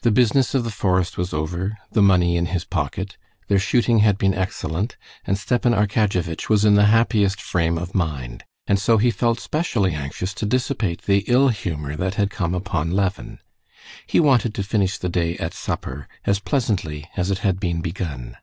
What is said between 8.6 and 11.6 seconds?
and so he felt specially anxious to dissipate the ill